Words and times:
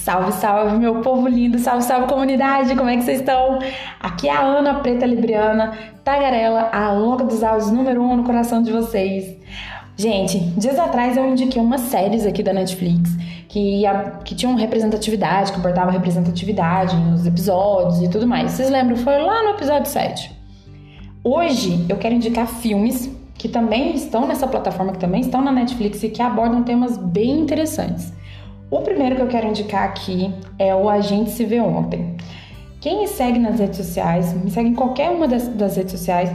Salve, 0.00 0.32
salve, 0.32 0.78
meu 0.78 1.02
povo 1.02 1.28
lindo, 1.28 1.58
salve, 1.58 1.84
salve 1.84 2.06
comunidade, 2.06 2.74
como 2.74 2.88
é 2.88 2.96
que 2.96 3.02
vocês 3.02 3.20
estão? 3.20 3.58
Aqui 4.00 4.28
é 4.28 4.32
a 4.32 4.40
Ana 4.40 4.76
Preta 4.76 5.04
Libriana, 5.04 5.76
tagarela, 6.02 6.70
a 6.72 6.90
louca 6.90 7.22
dos 7.22 7.42
áudios 7.42 7.70
número 7.70 8.02
um 8.02 8.16
no 8.16 8.24
coração 8.24 8.62
de 8.62 8.72
vocês. 8.72 9.36
Gente, 9.98 10.38
dias 10.56 10.78
atrás 10.78 11.18
eu 11.18 11.28
indiquei 11.28 11.60
umas 11.60 11.82
séries 11.82 12.24
aqui 12.24 12.42
da 12.42 12.54
Netflix 12.54 13.10
que, 13.46 13.82
que 14.24 14.34
tinham 14.34 14.54
representatividade, 14.54 15.52
que 15.52 15.58
abordavam 15.58 15.92
representatividade 15.92 16.96
nos 16.96 17.26
episódios 17.26 18.00
e 18.00 18.08
tudo 18.08 18.26
mais. 18.26 18.52
Vocês 18.52 18.70
lembram? 18.70 18.96
Foi 18.96 19.18
lá 19.18 19.42
no 19.42 19.50
episódio 19.50 19.86
7. 19.86 20.34
Hoje 21.22 21.84
eu 21.90 21.98
quero 21.98 22.14
indicar 22.14 22.46
filmes 22.46 23.10
que 23.34 23.50
também 23.50 23.94
estão 23.94 24.26
nessa 24.26 24.48
plataforma, 24.48 24.92
que 24.92 24.98
também 24.98 25.20
estão 25.20 25.42
na 25.42 25.52
Netflix 25.52 26.02
e 26.02 26.08
que 26.08 26.22
abordam 26.22 26.62
temas 26.62 26.96
bem 26.96 27.38
interessantes. 27.40 28.18
O 28.70 28.82
primeiro 28.82 29.16
que 29.16 29.22
eu 29.22 29.26
quero 29.26 29.48
indicar 29.48 29.82
aqui 29.82 30.32
é 30.56 30.72
o 30.72 30.88
Agente 30.88 31.30
Se 31.30 31.44
Vê 31.44 31.60
Ontem. 31.60 32.16
Quem 32.80 33.00
me 33.00 33.08
segue 33.08 33.38
nas 33.38 33.58
redes 33.58 33.78
sociais, 33.78 34.32
me 34.32 34.48
segue 34.48 34.68
em 34.68 34.74
qualquer 34.74 35.10
uma 35.10 35.26
das, 35.26 35.48
das 35.48 35.76
redes 35.76 35.90
sociais, 35.90 36.30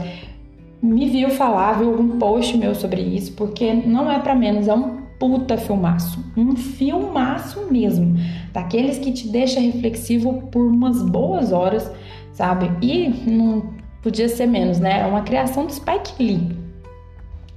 me 0.82 1.08
viu 1.08 1.30
falar, 1.30 1.78
viu 1.78 1.88
algum 1.88 2.18
post 2.18 2.56
meu 2.58 2.74
sobre 2.74 3.00
isso, 3.00 3.32
porque 3.32 3.72
não 3.72 4.10
é 4.12 4.18
para 4.18 4.34
menos, 4.34 4.68
é 4.68 4.74
um 4.74 4.98
puta 5.18 5.56
filmaço. 5.56 6.22
Um 6.36 6.54
filmaço 6.54 7.66
mesmo. 7.70 8.14
Daqueles 8.52 8.98
que 8.98 9.12
te 9.12 9.28
deixa 9.28 9.58
reflexivo 9.58 10.42
por 10.52 10.66
umas 10.66 11.02
boas 11.02 11.52
horas, 11.52 11.90
sabe? 12.34 12.70
E 12.82 13.08
não 13.26 13.70
podia 14.02 14.28
ser 14.28 14.46
menos, 14.46 14.78
né? 14.78 15.00
É 15.00 15.06
uma 15.06 15.22
criação 15.22 15.64
do 15.64 15.72
Spike 15.72 16.22
Lee. 16.22 16.66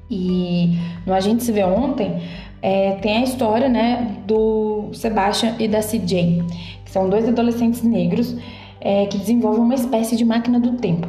E 0.10 0.78
no 1.06 1.14
A 1.14 1.20
Gente 1.20 1.44
Se 1.44 1.52
Vê 1.52 1.64
Ontem, 1.64 2.22
é, 2.62 2.94
tem 2.96 3.18
a 3.18 3.24
história 3.24 3.70
né, 3.70 4.18
do 4.26 4.90
Sebastian 4.94 5.56
e 5.60 5.68
da 5.68 5.80
CJ, 5.80 6.44
que 6.84 6.92
são 6.92 7.10
dois 7.10 7.28
adolescentes 7.28 7.84
negros 7.84 8.36
é, 8.82 9.06
que 9.06 9.18
desenvolvem 9.18 9.62
uma 9.62 9.76
espécie 9.76 10.16
de 10.16 10.26
máquina 10.26 10.60
do 10.60 10.74
tempo. 10.74 11.08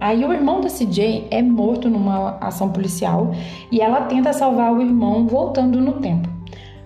Aí 0.00 0.24
o 0.24 0.32
irmão 0.32 0.60
da 0.60 0.68
CJ 0.68 1.28
é 1.30 1.40
morto 1.40 1.88
numa 1.88 2.36
ação 2.40 2.70
policial 2.70 3.32
e 3.70 3.80
ela 3.80 4.02
tenta 4.02 4.32
salvar 4.32 4.72
o 4.72 4.82
irmão 4.82 5.26
voltando 5.28 5.80
no 5.80 5.92
tempo. 6.00 6.28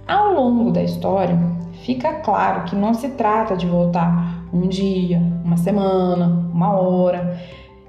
Ao 0.06 0.34
longo 0.34 0.70
da 0.70 0.82
história, 0.82 1.38
fica 1.82 2.12
claro 2.14 2.64
que 2.64 2.76
não 2.76 2.92
se 2.92 3.08
trata 3.08 3.56
de 3.56 3.66
voltar 3.66 4.44
um 4.52 4.68
dia, 4.68 5.20
uma 5.44 5.56
semana, 5.56 6.26
uma 6.52 6.72
hora 6.72 7.40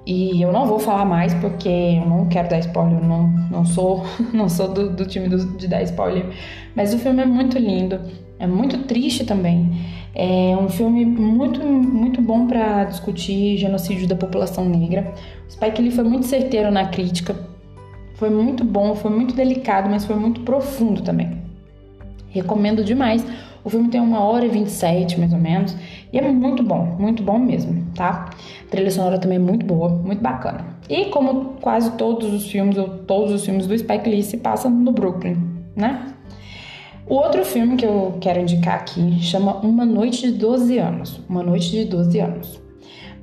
e 0.08 0.42
eu 0.42 0.54
não 0.54 0.66
vou 0.66 0.80
falar 0.80 1.04
mais 1.04 1.34
porque 1.34 1.68
eu 1.68 2.06
não 2.06 2.30
quero 2.30 2.48
dar 2.48 2.60
spoiler, 2.60 3.04
não, 3.04 3.28
não 3.52 3.66
sou, 3.66 4.06
não 4.34 4.48
sou 4.48 4.70
do, 4.70 4.90
do 4.90 5.06
time 5.06 5.28
do, 5.28 5.58
de 5.58 5.68
dar 5.68 5.84
spoiler. 5.84 6.26
Mas 6.74 6.94
o 6.94 6.98
filme 6.98 7.22
é 7.22 7.26
muito 7.26 7.60
lindo, 7.60 8.00
é 8.40 8.48
muito 8.48 8.78
triste 8.84 9.26
também. 9.26 9.70
É 10.16 10.56
um 10.56 10.70
filme 10.70 11.06
muito, 11.06 11.62
muito 11.62 12.22
bom 12.22 12.48
para 12.48 12.86
discutir 12.86 13.58
genocídio 13.58 14.08
da 14.08 14.16
população 14.16 14.64
negra. 14.64 15.14
O 15.46 15.52
Spike 15.52 15.82
Lee 15.82 15.92
foi 15.92 16.06
muito 16.06 16.26
certeiro 16.26 16.72
na 16.72 16.86
crítica, 16.88 17.36
foi 18.14 18.30
muito 18.30 18.64
bom, 18.64 18.96
foi 18.96 19.12
muito 19.12 19.36
delicado, 19.36 19.90
mas 19.90 20.06
foi 20.06 20.16
muito 20.16 20.40
profundo 20.42 21.02
também. 21.02 21.38
Recomendo 22.30 22.82
demais 22.82 23.26
o 23.68 23.70
filme 23.70 23.90
tem 23.90 24.00
uma 24.00 24.22
hora 24.22 24.46
e 24.46 24.48
27, 24.48 25.20
mais 25.20 25.34
ou 25.34 25.40
menos, 25.40 25.76
e 26.14 26.18
é 26.18 26.22
muito 26.22 26.64
bom, 26.64 26.96
muito 26.98 27.22
bom 27.22 27.38
mesmo, 27.38 27.86
tá? 27.94 28.30
A 28.66 28.72
trilha 28.72 28.90
sonora 28.90 29.20
também 29.20 29.36
é 29.36 29.42
muito 29.42 29.66
boa, 29.66 29.90
muito 29.90 30.22
bacana. 30.22 30.66
E 30.90 31.08
como 31.08 31.56
quase 31.60 31.92
todos 31.98 32.34
os 32.34 32.50
filmes, 32.50 32.78
ou 32.78 32.88
todos 32.88 33.34
os 33.34 33.46
filmes 33.46 33.68
do 33.68 33.78
Spike 33.78 34.10
Lee 34.10 34.24
se 34.24 34.38
passam 34.38 34.72
no 34.72 34.94
Brooklyn, 34.94 35.36
né? 35.76 36.14
O 37.06 37.16
outro 37.16 37.44
filme 37.44 37.76
que 37.76 37.86
eu 37.86 38.18
quero 38.22 38.40
indicar 38.40 38.76
aqui 38.76 39.20
chama 39.22 39.58
Uma 39.58 39.86
Noite 39.86 40.32
de 40.32 40.38
12 40.38 40.78
Anos. 40.78 41.20
Uma 41.28 41.44
Noite 41.44 41.72
de 41.72 41.84
12 41.84 42.20
Anos. 42.22 42.67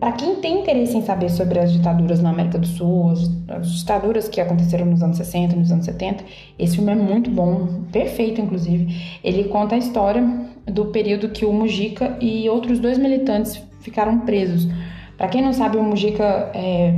Para 0.05 0.13
quem 0.13 0.35
tem 0.37 0.61
interesse 0.61 0.99
em 0.99 1.01
saber 1.01 1.31
sobre 1.31 1.59
as 1.59 1.73
ditaduras 1.73 2.21
na 2.21 2.29
América 2.29 2.59
do 2.59 2.67
Sul, 2.67 3.13
as 3.49 3.73
ditaduras 3.73 4.29
que 4.29 4.39
aconteceram 4.39 4.85
nos 4.85 5.03
anos 5.03 5.17
60, 5.17 5.57
nos 5.57 5.73
anos 5.73 5.87
70, 5.87 6.23
esse 6.59 6.77
filme 6.77 6.93
é 6.93 6.95
muito 6.95 7.31
bom, 7.31 7.85
perfeito 7.91 8.39
inclusive. 8.39 8.95
Ele 9.25 9.45
conta 9.45 9.77
a 9.77 9.79
história 9.79 10.23
do 10.67 10.85
período 10.89 11.31
que 11.31 11.47
o 11.47 11.53
Mujica 11.55 12.19
e 12.21 12.47
outros 12.51 12.79
dois 12.79 12.99
militantes 12.99 13.63
ficaram 13.81 14.19
presos. 14.19 14.69
Para 15.17 15.29
quem 15.29 15.41
não 15.41 15.55
sabe, 15.55 15.79
o 15.79 15.83
Mujica 15.83 16.51
é, 16.53 16.95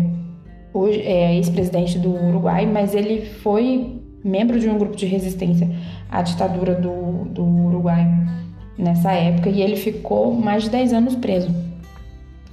é 1.05 1.37
ex-presidente 1.37 2.01
do 2.01 2.11
Uruguai, 2.11 2.67
mas 2.67 2.93
ele 2.93 3.25
foi 3.25 4.03
membro 4.25 4.59
de 4.59 4.69
um 4.69 4.77
grupo 4.77 4.97
de 4.97 5.07
resistência 5.07 5.71
à 6.11 6.23
ditadura 6.23 6.75
do, 6.75 7.25
do 7.27 7.45
Uruguai 7.45 8.05
nessa 8.77 9.13
época 9.13 9.49
e 9.49 9.63
ele 9.63 9.77
ficou 9.77 10.35
mais 10.35 10.65
de 10.65 10.71
10 10.71 10.93
anos 10.93 11.15
preso. 11.15 11.67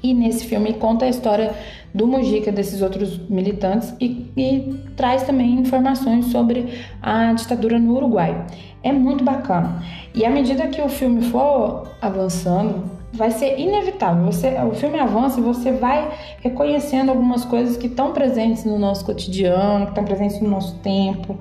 E 0.03 0.13
nesse 0.13 0.45
filme 0.45 0.73
conta 0.73 1.05
a 1.05 1.09
história 1.09 1.53
do 1.93 2.05
Mujica, 2.05 2.51
desses 2.51 2.81
outros 2.81 3.17
militantes, 3.29 3.95
e, 4.01 4.29
e, 4.35 4.77
traz 4.97 5.23
também 5.23 5.53
informações 5.53 6.25
sobre 6.25 6.67
a 7.01 7.31
ditadura 7.31 7.79
no 7.79 7.95
Uruguai. 7.95 8.45
É 8.83 8.91
muito 8.91 9.23
bacana. 9.23 9.81
E 10.13 10.25
à 10.25 10.29
medida 10.29 10.67
que 10.67 10.81
o 10.81 10.89
filme 10.89 11.21
for 11.21 11.87
avançando, 12.01 12.83
vai 13.13 13.31
ser 13.31 13.57
inevitável. 13.57 14.25
Você, 14.25 14.49
o 14.69 14.73
filme 14.73 14.99
avança 14.99 15.39
e 15.39 15.43
você 15.43 15.71
vai 15.71 16.11
reconhecendo 16.41 17.09
algumas 17.09 17.45
coisas 17.45 17.77
que 17.77 17.87
estão 17.87 18.11
presentes 18.11 18.65
no 18.65 18.77
nosso 18.77 19.05
cotidiano, 19.05 19.85
que 19.85 19.91
estão 19.91 20.03
presentes 20.03 20.41
no 20.41 20.49
nosso 20.49 20.75
tempo. 20.79 21.37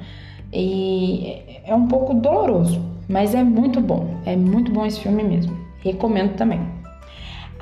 E 0.52 1.42
é 1.64 1.74
um 1.74 1.88
pouco 1.88 2.14
doloroso, 2.14 2.80
mas 3.08 3.34
é 3.34 3.42
muito 3.42 3.80
bom. 3.80 4.06
É 4.24 4.36
muito 4.36 4.70
bom 4.70 4.86
esse 4.86 5.00
filme 5.00 5.24
mesmo. 5.24 5.56
Recomendo 5.82 6.36
também. 6.36 6.81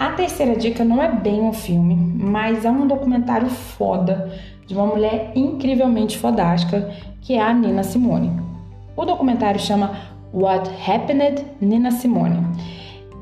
A 0.01 0.13
terceira 0.13 0.57
dica 0.57 0.83
não 0.83 1.03
é 1.03 1.13
bem 1.13 1.43
um 1.43 1.53
filme, 1.53 1.95
mas 1.95 2.65
é 2.65 2.71
um 2.71 2.87
documentário 2.87 3.51
foda 3.51 4.33
de 4.67 4.73
uma 4.73 4.87
mulher 4.87 5.33
incrivelmente 5.35 6.17
fodástica, 6.17 6.91
que 7.21 7.35
é 7.35 7.43
a 7.43 7.53
Nina 7.53 7.83
Simone. 7.83 8.33
O 8.97 9.05
documentário 9.05 9.61
chama 9.61 9.93
What 10.33 10.71
Happened 10.91 11.45
Nina 11.61 11.91
Simone 11.91 12.47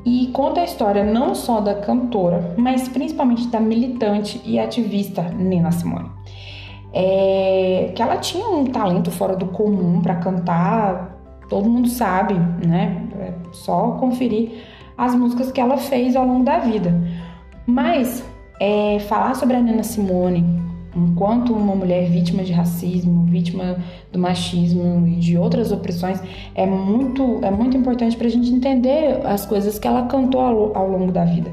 e 0.06 0.28
conta 0.28 0.60
a 0.60 0.64
história 0.64 1.02
não 1.02 1.34
só 1.34 1.60
da 1.60 1.74
cantora, 1.74 2.54
mas 2.56 2.88
principalmente 2.88 3.48
da 3.48 3.58
militante 3.58 4.40
e 4.44 4.56
ativista 4.60 5.22
Nina 5.22 5.72
Simone. 5.72 6.08
É, 6.92 7.90
que 7.92 8.00
ela 8.00 8.18
tinha 8.18 8.48
um 8.48 8.64
talento 8.64 9.10
fora 9.10 9.34
do 9.34 9.46
comum 9.46 10.00
para 10.00 10.14
cantar, 10.14 11.18
todo 11.48 11.68
mundo 11.68 11.88
sabe, 11.88 12.34
né? 12.64 13.04
É 13.18 13.32
só 13.50 13.96
conferir 13.98 14.77
as 14.98 15.14
músicas 15.14 15.52
que 15.52 15.60
ela 15.60 15.78
fez 15.78 16.16
ao 16.16 16.26
longo 16.26 16.44
da 16.44 16.58
vida. 16.58 16.92
Mas 17.64 18.22
é, 18.60 18.98
falar 19.00 19.34
sobre 19.34 19.56
a 19.56 19.60
Nina 19.60 19.84
Simone 19.84 20.58
enquanto 20.96 21.52
uma 21.52 21.76
mulher 21.76 22.08
vítima 22.10 22.42
de 22.42 22.52
racismo, 22.52 23.24
vítima 23.26 23.76
do 24.10 24.18
machismo 24.18 25.06
e 25.06 25.16
de 25.16 25.38
outras 25.38 25.70
opressões, 25.70 26.20
é 26.54 26.66
muito, 26.66 27.40
é 27.42 27.50
muito 27.50 27.76
importante 27.76 28.16
para 28.16 28.26
a 28.26 28.30
gente 28.30 28.52
entender 28.52 29.20
as 29.24 29.46
coisas 29.46 29.78
que 29.78 29.86
ela 29.86 30.06
cantou 30.06 30.40
ao, 30.40 30.76
ao, 30.76 30.90
longo 30.90 31.12
da 31.12 31.24
vida. 31.24 31.52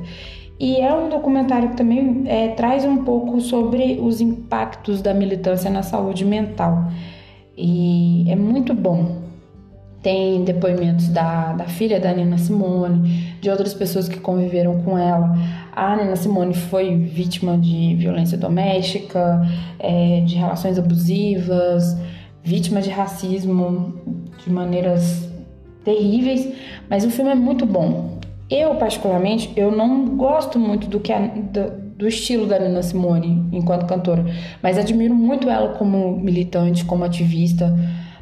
E 0.59 0.77
é 0.77 0.93
um 0.93 1.09
documentário 1.09 1.69
que 1.69 1.77
também 1.77 2.23
é, 2.25 2.49
traz 2.49 2.85
um 2.85 3.03
pouco 3.03 3.39
sobre 3.41 3.99
os 4.01 4.21
impactos 4.21 5.01
da 5.01 5.13
militância 5.13 5.69
na 5.69 5.83
saúde 5.83 6.23
mental. 6.23 6.89
E 7.57 8.25
é 8.29 8.35
muito 8.35 8.73
bom 8.73 9.24
tem 10.05 10.43
depoimentos 10.43 11.07
da, 11.07 11.53
da 11.53 11.63
filha 11.63 11.99
da 11.99 12.13
Nina 12.13 12.37
Simone, 12.37 13.33
de 13.41 13.49
outras 13.49 13.73
pessoas 13.73 14.07
que 14.07 14.19
conviveram 14.19 14.79
com 14.83 14.95
ela. 14.99 15.35
A 15.75 15.95
Nina 15.95 16.15
Simone 16.15 16.53
foi 16.53 16.95
vítima 16.95 17.57
de 17.57 17.95
violência 17.95 18.37
doméstica, 18.37 19.41
é, 19.79 20.21
de 20.23 20.35
relações 20.35 20.77
abusivas, 20.77 21.97
vítima 22.43 22.83
de 22.83 22.91
racismo 22.91 23.95
de 24.43 24.51
maneiras 24.51 25.27
terríveis, 25.83 26.53
mas 26.87 27.03
o 27.03 27.09
filme 27.09 27.31
é 27.31 27.35
muito 27.35 27.65
bom. 27.65 28.19
Eu, 28.47 28.75
particularmente, 28.75 29.51
eu 29.55 29.71
não 29.71 30.05
gosto 30.15 30.59
muito 30.59 30.85
do 30.85 30.99
que 30.99 31.11
a, 31.11 31.17
do, 31.17 31.71
do 31.97 32.07
estilo 32.07 32.45
da 32.45 32.59
Nina 32.59 32.83
Simone 32.83 33.49
enquanto 33.51 33.87
cantora, 33.87 34.23
mas 34.61 34.77
admiro 34.77 35.15
muito 35.15 35.49
ela 35.49 35.69
como 35.69 36.15
militante, 36.19 36.85
como 36.85 37.03
ativista. 37.03 37.73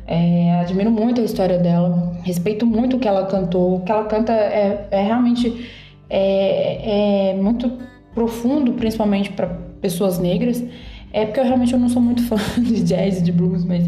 É, 0.06 0.60
admiro 0.60 0.92
muito 0.92 1.22
a 1.22 1.24
história 1.24 1.58
dela, 1.58 2.18
respeito 2.24 2.66
muito 2.66 2.98
o 2.98 3.00
que 3.00 3.08
ela 3.08 3.26
cantou. 3.26 3.78
O 3.78 3.82
que 3.82 3.92
ela 3.92 4.06
canta 4.06 4.34
é, 4.34 4.88
é 4.92 5.02
realmente 5.02 5.70
é, 6.10 7.32
é, 7.32 7.34
muito 7.36 7.72
profundo, 8.14 8.74
principalmente 8.74 9.32
para 9.32 9.48
pessoas 9.82 10.20
negras. 10.20 10.64
É 11.12 11.26
porque 11.26 11.40
eu 11.40 11.44
realmente 11.44 11.74
eu 11.74 11.80
não 11.80 11.90
sou 11.90 12.02
muito 12.02 12.24
fã 12.28 12.36
de 12.62 12.84
jazz 12.84 13.20
e 13.20 13.24
de 13.24 13.32
blues, 13.32 13.64
mas, 13.64 13.88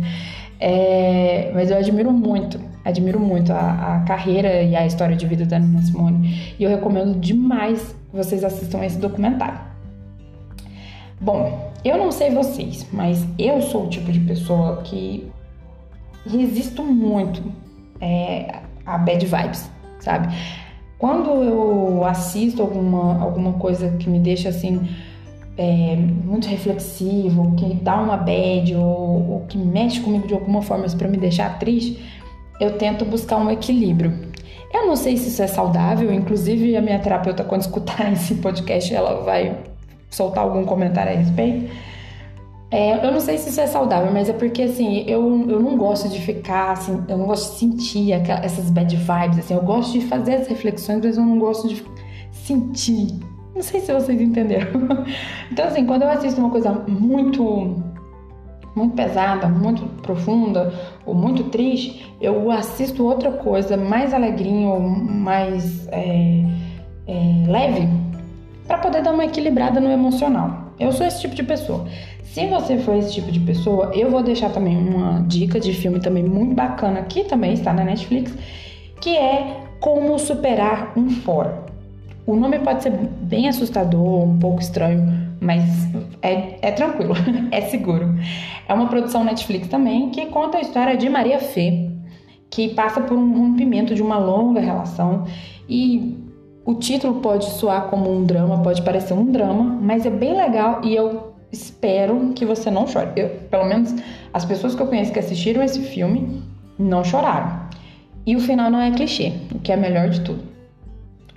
é, 0.59 1.51
mas 1.53 1.69
eu 1.69 1.77
admiro 1.77 2.11
muito, 2.11 2.59
admiro 2.83 3.19
muito 3.19 3.51
a, 3.51 3.95
a, 3.95 3.99
carreira 4.01 4.61
e 4.61 4.75
a 4.75 4.85
história 4.85 5.15
de 5.15 5.25
vida 5.25 5.45
da 5.45 5.59
Nina 5.59 5.81
Simone. 5.81 6.53
E 6.57 6.63
eu 6.63 6.69
recomendo 6.69 7.19
demais 7.19 7.95
que 8.09 8.15
vocês 8.15 8.43
assistam 8.43 8.83
esse 8.85 8.97
documentário. 8.97 9.59
Bom, 11.19 11.71
eu 11.83 11.97
não 11.97 12.11
sei 12.11 12.29
vocês, 12.29 12.87
mas 12.91 13.25
eu 13.39 13.61
sou 13.61 13.85
o 13.85 13.89
tipo 13.89 14.11
de 14.11 14.19
pessoa 14.19 14.81
que 14.83 15.31
resisto 16.27 16.83
muito 16.83 17.41
é, 18.01 18.59
a 18.85 18.97
bad 18.97 19.25
vibes, 19.25 19.69
sabe? 19.99 20.33
quando 20.97 21.29
eu 21.43 22.03
assisto 22.05 22.61
alguma, 22.61 23.21
alguma 23.21 23.53
coisa 23.53 23.91
que 23.99 24.09
me 24.09 24.19
deixa 24.19 24.49
assim 24.49 24.87
é, 25.57 25.95
muito 25.95 26.47
reflexivo, 26.47 27.53
que 27.55 27.73
dá 27.75 28.01
uma 28.01 28.17
bad 28.17 28.73
ou, 28.75 29.31
ou 29.31 29.45
que 29.47 29.57
mexe 29.57 29.99
comigo 30.01 30.27
de 30.27 30.33
alguma 30.33 30.61
forma 30.61 30.87
para 30.97 31.07
me 31.07 31.17
deixar 31.17 31.59
triste, 31.59 32.03
eu 32.59 32.77
tento 32.77 33.05
buscar 33.05 33.37
um 33.37 33.51
equilíbrio. 33.51 34.33
Eu 34.73 34.87
não 34.87 34.95
sei 34.95 35.15
se 35.15 35.29
isso 35.29 35.41
é 35.41 35.47
saudável, 35.47 36.11
inclusive 36.13 36.75
a 36.75 36.81
minha 36.81 36.99
terapeuta, 36.99 37.43
quando 37.43 37.61
escutar 37.61 38.11
esse 38.11 38.35
podcast, 38.35 38.93
ela 38.93 39.21
vai 39.21 39.57
soltar 40.09 40.43
algum 40.43 40.65
comentário 40.65 41.13
a 41.13 41.15
respeito. 41.15 41.71
É, 42.71 43.05
eu 43.05 43.11
não 43.11 43.19
sei 43.19 43.37
se 43.37 43.49
isso 43.49 43.61
é 43.61 43.67
saudável, 43.67 44.11
mas 44.11 44.27
é 44.27 44.33
porque 44.33 44.63
assim, 44.63 45.03
eu, 45.07 45.21
eu 45.47 45.59
não 45.59 45.77
gosto 45.77 46.09
de 46.09 46.19
ficar 46.19 46.71
assim, 46.71 47.03
eu 47.07 47.17
não 47.17 47.27
gosto 47.27 47.53
de 47.53 47.59
sentir 47.59 48.13
aquelas, 48.13 48.43
essas 48.43 48.69
bad 48.71 48.95
vibes, 48.95 49.39
assim, 49.39 49.53
eu 49.53 49.61
gosto 49.61 49.93
de 49.93 50.01
fazer 50.01 50.35
as 50.35 50.47
reflexões, 50.47 51.01
mas 51.03 51.17
eu 51.17 51.23
não 51.23 51.37
gosto 51.37 51.67
de 51.67 51.83
sentir. 52.31 53.19
Não 53.53 53.61
sei 53.61 53.79
se 53.79 53.93
vocês 53.93 54.19
entenderam. 54.19 54.71
Então, 55.51 55.67
assim, 55.67 55.85
quando 55.85 56.01
eu 56.01 56.09
assisto 56.09 56.41
uma 56.41 56.49
coisa 56.49 56.71
muito 56.87 57.83
muito 58.75 58.93
pesada, 58.93 59.47
muito 59.47 59.85
profunda 60.01 60.73
ou 61.05 61.15
muito 61.15 61.45
triste, 61.45 62.13
eu 62.19 62.51
assisto 62.51 63.05
outra 63.05 63.31
coisa 63.31 63.77
mais 63.77 64.13
alegrinha 64.13 64.67
ou 64.67 64.81
mais 64.81 65.87
é, 65.87 66.43
é, 67.07 67.47
leve 67.47 67.87
para 68.67 68.79
poder 68.79 69.01
dar 69.01 69.13
uma 69.13 69.23
equilibrada 69.23 69.79
no 69.79 69.89
emocional. 69.89 70.73
Eu 70.77 70.91
sou 70.91 71.05
esse 71.05 71.21
tipo 71.21 71.33
de 71.33 71.43
pessoa. 71.43 71.87
Se 72.25 72.47
você 72.47 72.77
for 72.79 72.95
esse 72.95 73.13
tipo 73.13 73.31
de 73.31 73.39
pessoa, 73.39 73.91
eu 73.93 74.11
vou 74.11 74.21
deixar 74.21 74.49
também 74.49 74.75
uma 74.75 75.21
dica 75.21 75.59
de 75.59 75.73
filme 75.73 75.99
também 75.99 76.23
muito 76.23 76.53
bacana 76.53 77.01
que 77.03 77.23
também 77.23 77.53
está 77.53 77.71
na 77.71 77.83
Netflix, 77.83 78.33
que 78.99 79.15
é 79.15 79.61
Como 79.79 80.17
Superar 80.19 80.91
um 80.97 81.09
Fora. 81.09 81.63
O 82.25 82.35
nome 82.35 82.59
pode 82.59 82.83
ser 82.83 82.91
bem 82.91 83.47
assustador, 83.47 84.23
um 84.23 84.39
pouco 84.39 84.59
estranho, 84.59 85.37
mas 85.39 85.63
é, 86.21 86.57
é 86.61 86.71
tranquilo, 86.71 87.13
é 87.51 87.61
seguro. 87.61 88.15
É 88.67 88.73
uma 88.73 88.87
produção 88.87 89.23
Netflix 89.23 89.67
também 89.67 90.09
que 90.09 90.25
conta 90.25 90.57
a 90.57 90.61
história 90.61 90.97
de 90.97 91.07
Maria 91.07 91.39
Fê, 91.39 91.89
que 92.49 92.69
passa 92.69 92.99
por 92.99 93.15
um 93.15 93.37
rompimento 93.37 93.93
de 93.93 94.01
uma 94.01 94.17
longa 94.17 94.59
relação 94.59 95.25
e 95.69 96.17
o 96.65 96.73
título 96.73 97.21
pode 97.21 97.45
soar 97.45 97.87
como 97.89 98.11
um 98.11 98.23
drama, 98.23 98.63
pode 98.63 98.81
parecer 98.81 99.13
um 99.13 99.31
drama, 99.31 99.63
mas 99.81 100.05
é 100.05 100.09
bem 100.09 100.35
legal 100.35 100.81
e 100.83 100.95
eu 100.95 101.34
espero 101.55 102.33
que 102.35 102.45
você 102.45 102.69
não 102.69 102.85
chore. 102.87 103.09
Eu, 103.15 103.29
pelo 103.49 103.65
menos 103.65 103.93
as 104.33 104.45
pessoas 104.45 104.75
que 104.75 104.81
eu 104.81 104.87
conheço 104.87 105.11
que 105.11 105.19
assistiram 105.19 105.63
esse 105.63 105.81
filme 105.81 106.43
não 106.77 107.03
choraram. 107.03 107.65
E 108.25 108.35
o 108.35 108.39
final 108.39 108.69
não 108.69 108.81
é 108.81 108.91
clichê, 108.91 109.33
o 109.53 109.59
que 109.59 109.71
é 109.71 109.77
melhor 109.77 110.09
de 110.09 110.21
tudo. 110.21 110.43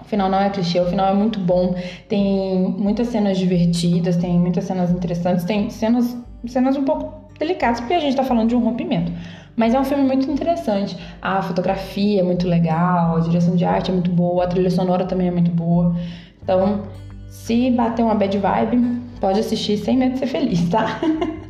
O 0.00 0.05
final 0.05 0.31
não 0.31 0.41
é 0.41 0.49
clichê, 0.49 0.81
o 0.81 0.87
final 0.87 1.09
é 1.09 1.15
muito 1.15 1.38
bom. 1.38 1.75
Tem 2.09 2.75
muitas 2.79 3.09
cenas 3.09 3.38
divertidas, 3.38 4.17
tem 4.17 4.38
muitas 4.38 4.65
cenas 4.65 4.91
interessantes, 4.91 5.44
tem 5.44 5.70
cenas, 5.70 6.17
cenas 6.47 6.76
um 6.76 6.85
pouco 6.85 7.29
delicadas, 7.38 7.81
porque 7.81 7.94
a 7.94 8.00
gente 8.00 8.17
tá 8.17 8.25
falando 8.25 8.49
de 8.49 8.56
um 8.56 8.61
rompimento. 8.61 9.12
Mas 9.55 9.75
é 9.75 9.81
um 9.81 9.85
filme 9.85 10.05
muito 10.05 10.31
interessante. 10.31 10.97
A 11.20 11.43
fotografia 11.43 12.20
é 12.20 12.23
muito 12.23 12.49
legal, 12.49 13.17
a 13.17 13.20
direção 13.20 13.55
de 13.55 13.65
arte 13.65 13.91
é 13.91 13.94
muito 13.94 14.11
boa, 14.11 14.44
a 14.44 14.47
trilha 14.47 14.70
sonora 14.70 15.05
também 15.05 15.29
é 15.29 15.31
muito 15.31 15.50
boa. 15.50 15.94
Então, 16.43 16.85
se 17.29 17.70
bater 17.70 18.03
uma 18.03 18.15
bad 18.15 18.38
vibe, 18.38 19.07
pode 19.19 19.41
assistir 19.41 19.76
sem 19.79 19.97
medo 19.97 20.15
de 20.15 20.19
ser 20.20 20.26
feliz, 20.26 20.69
tá? 20.69 21.00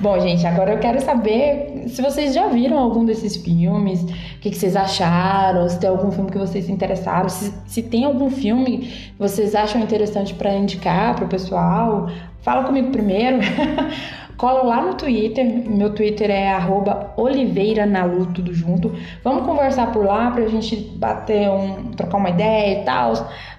Bom, 0.00 0.18
gente, 0.18 0.46
agora 0.46 0.72
eu 0.72 0.78
quero 0.78 1.00
saber 1.00 1.84
se 1.88 2.00
vocês 2.00 2.34
já 2.34 2.48
viram 2.48 2.78
algum 2.78 3.04
desses 3.04 3.36
filmes, 3.36 4.02
o 4.02 4.06
que, 4.40 4.50
que 4.50 4.56
vocês 4.56 4.74
acharam, 4.74 5.68
se 5.68 5.78
tem 5.78 5.90
algum 5.90 6.10
filme 6.10 6.30
que 6.30 6.38
vocês 6.38 6.64
se 6.64 6.72
interessaram, 6.72 7.28
se, 7.28 7.52
se 7.66 7.82
tem 7.82 8.04
algum 8.04 8.30
filme 8.30 8.78
que 8.78 9.14
vocês 9.18 9.54
acham 9.54 9.80
interessante 9.80 10.34
para 10.34 10.54
indicar 10.54 11.14
para 11.14 11.26
o 11.26 11.28
pessoal. 11.28 12.08
Fala 12.40 12.64
comigo 12.64 12.90
primeiro. 12.90 13.38
Cola 14.36 14.62
lá 14.64 14.82
no 14.82 14.94
Twitter, 14.94 15.44
meu 15.70 15.94
Twitter 15.94 16.28
é 16.28 16.52
@oliveiranalu 17.16 18.26
tudo 18.26 18.52
junto. 18.52 18.92
Vamos 19.22 19.46
conversar 19.46 19.92
por 19.92 20.04
lá 20.04 20.32
pra 20.32 20.48
gente 20.48 20.74
bater 20.96 21.48
um, 21.48 21.92
trocar 21.92 22.16
uma 22.16 22.30
ideia 22.30 22.80
e 22.80 22.84
tal. 22.84 23.12